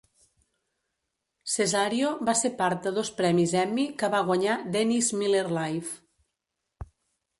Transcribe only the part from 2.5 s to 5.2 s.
part de dos premis Emmy que va guanyar "Dennis